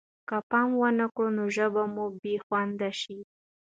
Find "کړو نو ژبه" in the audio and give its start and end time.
1.15-1.83